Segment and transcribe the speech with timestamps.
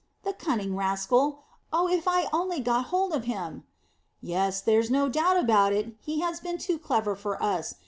[0.23, 1.43] The cunning rascal!
[1.71, 3.65] Oh, if I only get hold of him!
[4.19, 7.75] "Yes; there's no doubt about it, and he has been too clever for us.